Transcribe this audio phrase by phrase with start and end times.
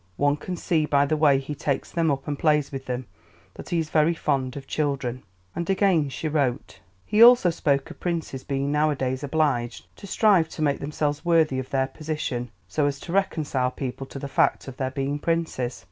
[0.17, 3.05] One can see by the way he takes them up and plays with them
[3.53, 5.21] that he is very fond of children."
[5.55, 10.63] And again she wrote: "He also spoke of princes being nowadays obliged to strive to
[10.63, 14.77] make themselves worthy of their position, so as to reconcile people to the fact of
[14.77, 15.79] their being princes."